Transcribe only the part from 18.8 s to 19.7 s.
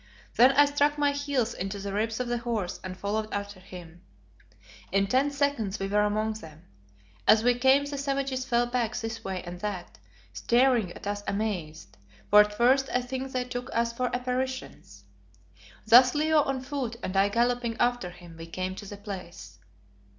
the place.